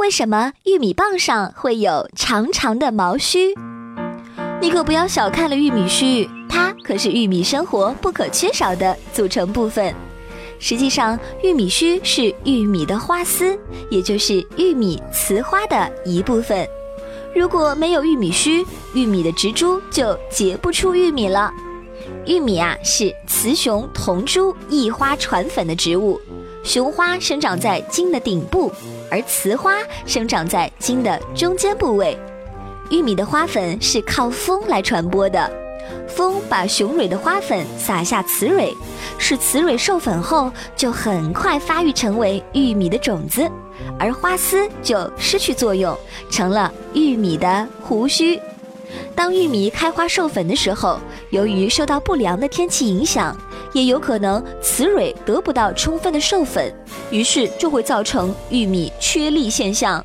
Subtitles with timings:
[0.00, 3.54] 为什么玉米棒上会有长长的毛须？
[4.58, 9.94] 你可不要小看了玉米须，它可是玉米生活不可缺少的组成部分。
[10.58, 13.58] 实际上，玉米须是玉米的花丝，
[13.90, 16.66] 也就是玉米雌花的一部分。
[17.36, 18.64] 如果没有玉米须，
[18.94, 21.52] 玉米的植株就结不出玉米了。
[22.24, 26.18] 玉米啊，是雌雄同株异花传粉的植物，
[26.62, 28.70] 雄花生长在茎的顶部，
[29.10, 29.74] 而雌花
[30.04, 32.16] 生长在茎的中间部位。
[32.90, 35.50] 玉米的花粉是靠风来传播的，
[36.06, 38.74] 风把雄蕊的花粉撒下雌蕊，
[39.16, 43.48] 使雌蕊授粉后就很快发育成为玉米的种子，
[43.98, 45.96] 而花丝就失去作用，
[46.30, 48.40] 成了玉米的胡须。
[49.14, 50.98] 当玉米开花授粉的时候，
[51.30, 53.36] 由于受到不良的天气影响，
[53.72, 56.72] 也有可能雌蕊得不到充分的授粉，
[57.10, 60.04] 于是就会造成玉米缺粒现象。